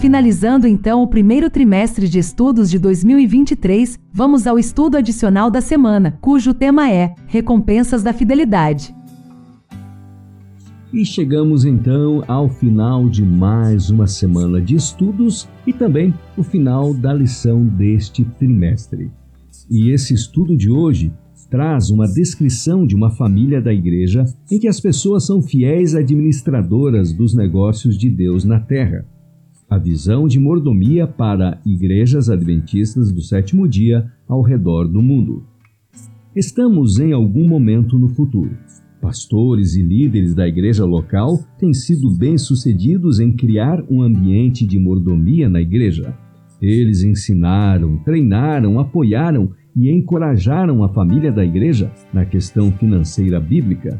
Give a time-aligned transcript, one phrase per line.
[0.00, 6.16] Finalizando então o primeiro trimestre de estudos de 2023, vamos ao estudo adicional da semana,
[6.22, 8.94] cujo tema é Recompensas da Fidelidade.
[10.90, 16.94] E chegamos então ao final de mais uma semana de estudos e também o final
[16.94, 19.10] da lição deste trimestre.
[19.70, 21.12] E esse estudo de hoje
[21.50, 27.12] traz uma descrição de uma família da igreja em que as pessoas são fiéis administradoras
[27.12, 29.04] dos negócios de Deus na terra.
[29.70, 35.44] A visão de mordomia para igrejas adventistas do sétimo dia ao redor do mundo.
[36.36, 38.50] Estamos em algum momento no futuro
[39.00, 45.48] Pastores e líderes da igreja local têm sido bem-sucedidos em criar um ambiente de mordomia
[45.48, 46.14] na igreja.
[46.60, 53.98] Eles ensinaram, treinaram, apoiaram e encorajaram a família da igreja na questão financeira bíblica.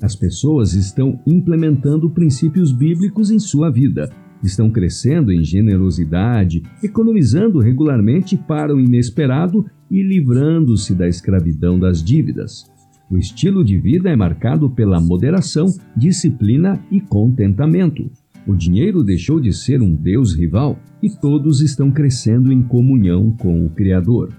[0.00, 4.08] As pessoas estão implementando princípios bíblicos em sua vida,
[4.42, 12.64] estão crescendo em generosidade, economizando regularmente para o inesperado e livrando-se da escravidão das dívidas.
[13.10, 15.66] O estilo de vida é marcado pela moderação,
[15.96, 18.10] disciplina e contentamento.
[18.46, 23.64] O dinheiro deixou de ser um Deus rival e todos estão crescendo em comunhão com
[23.64, 24.32] o Criador.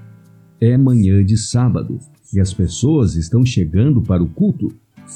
[0.59, 1.99] É manhã de sábado
[2.33, 4.69] e as pessoas estão chegando para o culto.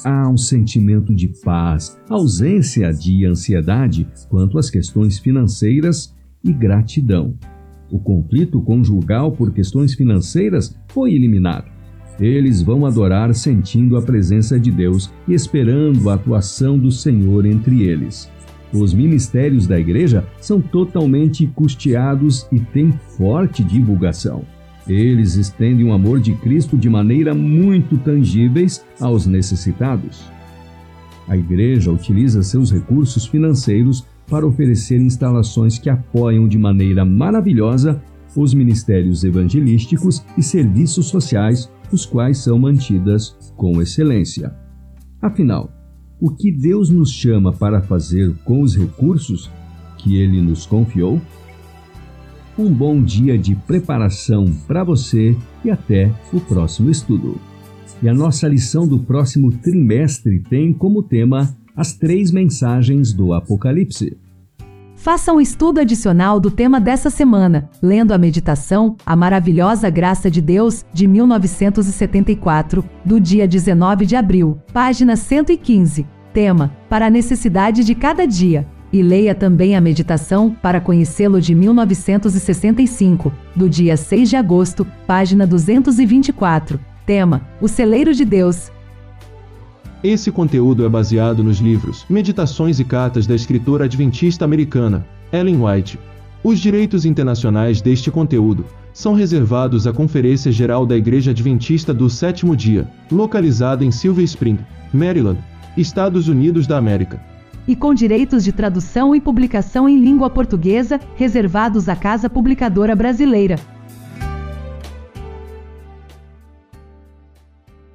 [0.04, 7.34] Há um sentimento de paz, ausência de ansiedade quanto às questões financeiras e gratidão.
[7.90, 11.70] O conflito conjugal por questões financeiras foi eliminado.
[12.18, 17.82] Eles vão adorar sentindo a presença de Deus e esperando a atuação do Senhor entre
[17.82, 18.30] eles.
[18.72, 24.44] Os ministérios da igreja são totalmente custeados e têm forte divulgação.
[24.88, 30.24] Eles estendem o amor de Cristo de maneira muito tangíveis aos necessitados.
[31.28, 38.02] A igreja utiliza seus recursos financeiros para oferecer instalações que apoiam de maneira maravilhosa
[38.34, 44.54] os ministérios evangelísticos e serviços sociais os quais são mantidas com excelência.
[45.20, 45.70] Afinal,
[46.18, 49.50] o que Deus nos chama para fazer com os recursos
[49.98, 51.20] que Ele nos confiou?
[52.58, 57.40] Um bom dia de preparação para você e até o próximo estudo.
[58.02, 64.18] E a nossa lição do próximo trimestre tem como tema as três mensagens do Apocalipse.
[64.94, 70.42] Faça um estudo adicional do tema dessa semana, lendo a meditação A Maravilhosa Graça de
[70.42, 76.06] Deus, de 1974, do dia 19 de abril, página 115.
[76.34, 78.68] Tema: Para a necessidade de cada dia.
[78.92, 85.46] E leia também a meditação Para Conhecê-lo de 1965, do dia 6 de agosto, página
[85.46, 86.78] 224.
[87.06, 88.70] Tema: O Celeiro de Deus,
[90.02, 95.96] esse conteúdo é baseado nos livros Meditações e Cartas da escritora adventista americana Ellen White.
[96.42, 102.56] Os direitos internacionais deste conteúdo são reservados à Conferência Geral da Igreja Adventista do Sétimo
[102.56, 104.58] Dia, localizada em Silver Spring,
[104.92, 105.38] Maryland,
[105.76, 107.31] Estados Unidos da América.
[107.66, 113.56] E com direitos de tradução e publicação em língua portuguesa reservados à Casa Publicadora Brasileira.